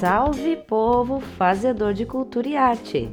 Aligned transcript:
Salve 0.00 0.56
povo 0.56 1.20
fazedor 1.20 1.92
de 1.92 2.06
cultura 2.06 2.48
e 2.48 2.56
arte! 2.56 3.10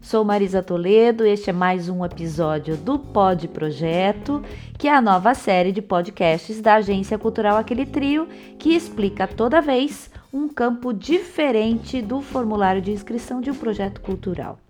Sou 0.00 0.24
Marisa 0.24 0.62
Toledo, 0.62 1.26
este 1.26 1.50
é 1.50 1.52
mais 1.52 1.88
um 1.88 2.04
episódio 2.04 2.76
do 2.76 2.96
Pod 2.96 3.48
Projeto, 3.48 4.40
que 4.78 4.86
é 4.86 4.94
a 4.94 5.00
nova 5.00 5.34
série 5.34 5.72
de 5.72 5.82
podcasts 5.82 6.60
da 6.60 6.76
Agência 6.76 7.18
Cultural 7.18 7.56
Aquele 7.56 7.84
Trio, 7.84 8.28
que 8.56 8.72
explica 8.76 9.26
toda 9.26 9.60
vez 9.60 10.12
um 10.32 10.48
campo 10.48 10.94
diferente 10.94 12.00
do 12.00 12.20
formulário 12.20 12.80
de 12.80 12.92
inscrição 12.92 13.40
de 13.40 13.50
um 13.50 13.56
projeto 13.56 14.00
cultural. 14.00 14.60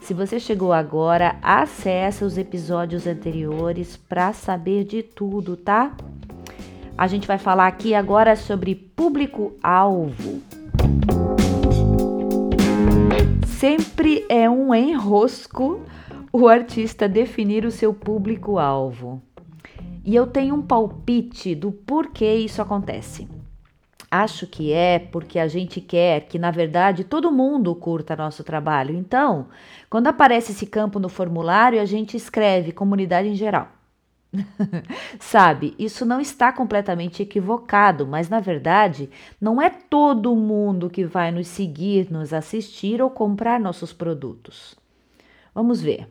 Se 0.00 0.12
você 0.12 0.40
chegou 0.40 0.72
agora, 0.72 1.36
acesse 1.40 2.24
os 2.24 2.36
episódios 2.36 3.06
anteriores 3.06 3.96
para 3.96 4.32
saber 4.32 4.82
de 4.82 5.04
tudo, 5.04 5.56
tá? 5.56 5.96
A 6.98 7.06
gente 7.06 7.28
vai 7.28 7.38
falar 7.38 7.68
aqui 7.68 7.94
agora 7.94 8.34
sobre 8.34 8.74
público-alvo. 8.74 10.42
Sempre 13.58 14.26
é 14.28 14.50
um 14.50 14.74
enrosco 14.74 15.80
o 16.30 16.46
artista 16.46 17.08
definir 17.08 17.64
o 17.64 17.70
seu 17.70 17.94
público-alvo. 17.94 19.22
E 20.04 20.14
eu 20.14 20.26
tenho 20.26 20.56
um 20.56 20.60
palpite 20.60 21.54
do 21.54 21.72
porquê 21.72 22.34
isso 22.34 22.60
acontece. 22.60 23.26
Acho 24.10 24.46
que 24.46 24.74
é 24.74 24.98
porque 24.98 25.38
a 25.38 25.48
gente 25.48 25.80
quer 25.80 26.26
que, 26.26 26.38
na 26.38 26.50
verdade, 26.50 27.02
todo 27.02 27.32
mundo 27.32 27.74
curta 27.74 28.14
nosso 28.14 28.44
trabalho. 28.44 28.94
Então, 28.94 29.46
quando 29.88 30.08
aparece 30.08 30.52
esse 30.52 30.66
campo 30.66 30.98
no 30.98 31.08
formulário, 31.08 31.80
a 31.80 31.86
gente 31.86 32.14
escreve 32.14 32.72
comunidade 32.72 33.26
em 33.26 33.34
geral. 33.34 33.68
Sabe, 35.18 35.74
isso 35.78 36.04
não 36.04 36.20
está 36.20 36.52
completamente 36.52 37.22
equivocado, 37.22 38.06
mas 38.06 38.28
na 38.28 38.40
verdade 38.40 39.10
não 39.40 39.60
é 39.60 39.70
todo 39.70 40.34
mundo 40.34 40.90
que 40.90 41.04
vai 41.04 41.30
nos 41.30 41.48
seguir, 41.48 42.10
nos 42.10 42.32
assistir 42.32 43.00
ou 43.00 43.10
comprar 43.10 43.60
nossos 43.60 43.92
produtos. 43.92 44.76
Vamos 45.54 45.80
ver. 45.80 46.08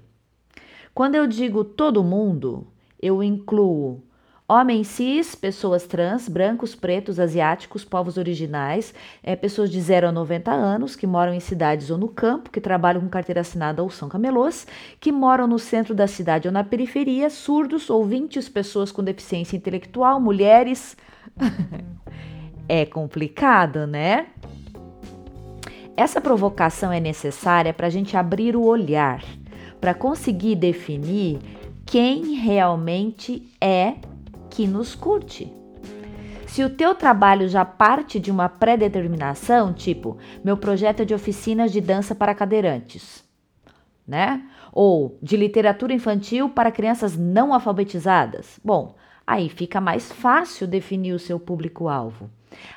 Quando 0.94 1.16
eu 1.16 1.28
digo 1.28 1.64
todo 1.64 2.04
mundo, 2.04 2.68
eu 3.02 3.22
incluo 3.22 4.02
Homens 4.48 4.90
cis, 4.90 5.34
pessoas 5.34 5.88
trans, 5.88 6.30
brancos, 6.30 6.76
pretos, 6.76 7.20
asiáticos, 7.20 7.84
povos 7.84 8.16
originais, 8.16 8.94
é, 9.24 9.36
pessoas 9.36 9.72
de 9.72 9.82
0 9.82 10.10
a 10.10 10.12
90 10.12 10.52
anos 10.52 10.96
que 10.96 11.08
moram 11.08 11.34
em 11.34 11.40
cidades 11.40 11.90
ou 11.90 11.98
no 11.98 12.08
campo, 12.08 12.52
que 12.52 12.62
trabalham 12.62 13.02
com 13.02 13.10
carteira 13.10 13.42
assinada 13.42 13.82
ou 13.82 13.90
são 13.90 14.08
camelôs, 14.08 14.68
que 15.00 15.12
moram 15.12 15.48
no 15.48 15.58
centro 15.58 15.96
da 15.96 16.06
cidade 16.06 16.48
ou 16.48 16.52
na 16.52 16.64
periferia, 16.64 17.28
surdos, 17.32 17.90
ouvintes, 17.90 18.48
pessoas 18.48 18.92
com 18.92 19.04
deficiência 19.04 19.58
intelectual, 19.58 20.22
mulheres. 20.22 20.96
é 22.70 22.86
complicado, 22.86 23.88
né? 23.88 24.28
Essa 25.98 26.22
provocação 26.22 26.92
é 26.92 27.00
necessária 27.00 27.74
para 27.74 27.88
a 27.88 27.90
gente 27.90 28.16
abrir 28.16 28.56
o 28.56 28.64
olhar, 28.64 29.24
para 29.82 29.96
conseguir 29.96 30.56
definir 30.56 31.40
quem 31.84 32.36
realmente 32.36 33.52
é 33.60 33.96
que 34.56 34.66
nos 34.66 34.96
curte. 34.96 35.52
Se 36.48 36.64
o 36.64 36.70
teu 36.70 36.96
trabalho 36.96 37.50
já 37.50 37.66
parte 37.66 38.22
de 38.22 38.32
uma 38.32 38.48
pré-determinação, 38.48 39.74
tipo, 39.74 40.18
meu 40.42 40.56
projeto 40.56 41.02
é 41.02 41.06
de 41.06 41.14
oficinas 41.14 41.74
de 41.74 41.82
dança 41.82 42.16
para 42.16 42.34
cadeirantes, 42.34 43.22
né? 44.08 44.48
Ou 44.72 45.20
de 45.22 45.36
literatura 45.36 45.94
infantil 45.94 46.48
para 46.48 46.72
crianças 46.72 47.18
não 47.18 47.54
alfabetizadas. 47.54 48.58
Bom, 48.64 48.96
aí 49.28 49.50
fica 49.50 49.82
mais 49.82 50.10
fácil 50.10 50.66
definir 50.66 51.12
o 51.12 51.20
seu 51.20 51.38
público-alvo. 51.38 52.30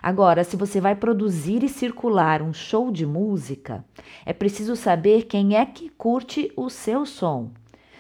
Agora, 0.03 0.43
se 0.43 0.57
você 0.57 0.81
vai 0.81 0.97
produzir 0.97 1.63
e 1.63 1.69
circular 1.69 2.43
um 2.43 2.53
show 2.53 2.91
de 2.91 3.07
música, 3.07 3.85
é 4.27 4.33
preciso 4.33 4.75
saber 4.75 5.27
quem 5.27 5.57
é 5.57 5.65
que 5.65 5.89
curte 5.91 6.51
o 6.57 6.69
seu 6.69 7.07
som. 7.07 7.53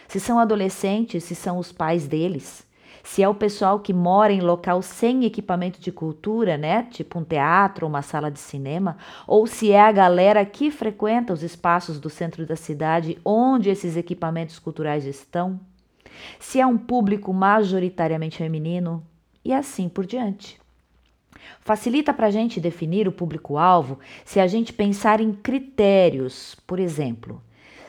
Se 0.08 0.18
são 0.18 0.40
adolescentes, 0.40 1.22
se 1.22 1.36
são 1.36 1.58
os 1.58 1.70
pais 1.70 2.08
deles 2.08 2.66
se 3.08 3.22
é 3.22 3.28
o 3.28 3.34
pessoal 3.34 3.80
que 3.80 3.94
mora 3.94 4.34
em 4.34 4.42
local 4.42 4.82
sem 4.82 5.24
equipamento 5.24 5.80
de 5.80 5.90
cultura, 5.90 6.58
né, 6.58 6.82
tipo 6.90 7.18
um 7.18 7.24
teatro 7.24 7.86
uma 7.86 8.02
sala 8.02 8.30
de 8.30 8.38
cinema, 8.38 8.98
ou 9.26 9.46
se 9.46 9.72
é 9.72 9.80
a 9.80 9.90
galera 9.90 10.44
que 10.44 10.70
frequenta 10.70 11.32
os 11.32 11.42
espaços 11.42 11.98
do 11.98 12.10
centro 12.10 12.44
da 12.44 12.54
cidade 12.54 13.18
onde 13.24 13.70
esses 13.70 13.96
equipamentos 13.96 14.58
culturais 14.58 15.06
estão, 15.06 15.58
se 16.38 16.60
é 16.60 16.66
um 16.66 16.76
público 16.76 17.32
majoritariamente 17.32 18.36
feminino 18.36 19.02
e 19.42 19.54
assim 19.54 19.88
por 19.88 20.04
diante. 20.04 20.60
Facilita 21.62 22.12
para 22.12 22.26
a 22.26 22.30
gente 22.30 22.60
definir 22.60 23.08
o 23.08 23.12
público-alvo 23.12 23.98
se 24.22 24.38
a 24.38 24.46
gente 24.46 24.70
pensar 24.70 25.18
em 25.18 25.32
critérios, 25.32 26.54
por 26.66 26.78
exemplo, 26.78 27.40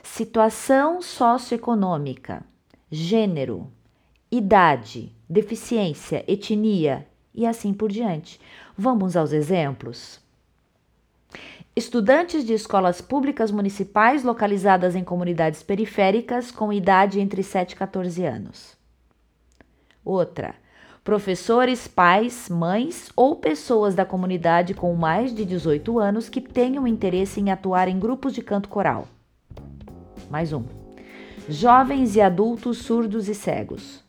situação 0.01 1.01
socioeconômica, 1.01 2.41
gênero, 2.89 3.69
idade, 4.31 5.11
deficiência, 5.27 6.23
etnia 6.27 7.07
e 7.33 7.45
assim 7.45 7.73
por 7.73 7.91
diante. 7.91 8.39
Vamos 8.77 9.17
aos 9.17 9.31
exemplos? 9.31 10.19
Estudantes 11.75 12.45
de 12.45 12.53
escolas 12.53 12.99
públicas 12.99 13.51
municipais 13.51 14.23
localizadas 14.23 14.95
em 14.95 15.03
comunidades 15.03 15.63
periféricas 15.63 16.51
com 16.51 16.73
idade 16.73 17.19
entre 17.19 17.41
7 17.41 17.71
e 17.71 17.75
14 17.75 18.25
anos. 18.25 18.77
Outra, 20.03 20.55
professores, 21.03 21.87
pais, 21.87 22.49
mães 22.49 23.09
ou 23.15 23.35
pessoas 23.35 23.95
da 23.95 24.05
comunidade 24.05 24.73
com 24.73 24.93
mais 24.95 25.33
de 25.33 25.45
18 25.45 25.99
anos 25.99 26.27
que 26.27 26.41
tenham 26.41 26.85
interesse 26.85 27.39
em 27.39 27.51
atuar 27.51 27.87
em 27.87 27.99
grupos 27.99 28.33
de 28.33 28.41
canto 28.41 28.67
coral. 28.67 29.07
Mais 30.29 30.51
um. 30.51 30.63
Jovens 31.47 32.15
e 32.15 32.21
adultos 32.21 32.79
surdos 32.79 33.27
e 33.27 33.33
cegos. 33.33 34.03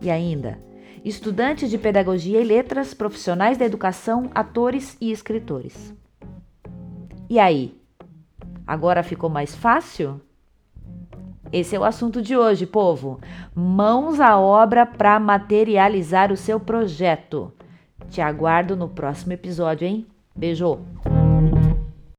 E 0.00 0.10
ainda, 0.10 0.58
estudantes 1.04 1.70
de 1.70 1.78
pedagogia 1.78 2.40
e 2.40 2.44
letras, 2.44 2.94
profissionais 2.94 3.58
da 3.58 3.64
educação, 3.64 4.30
atores 4.34 4.96
e 5.00 5.10
escritores. 5.10 5.94
E 7.28 7.38
aí? 7.38 7.78
Agora 8.66 9.02
ficou 9.02 9.28
mais 9.28 9.54
fácil? 9.54 10.20
Esse 11.52 11.76
é 11.76 11.78
o 11.78 11.84
assunto 11.84 12.20
de 12.20 12.36
hoje, 12.36 12.66
povo. 12.66 13.20
Mãos 13.54 14.18
à 14.18 14.38
obra 14.38 14.84
para 14.84 15.20
materializar 15.20 16.32
o 16.32 16.36
seu 16.36 16.58
projeto. 16.58 17.52
Te 18.08 18.20
aguardo 18.20 18.74
no 18.74 18.88
próximo 18.88 19.32
episódio, 19.32 19.86
hein? 19.86 20.06
Beijo! 20.34 20.80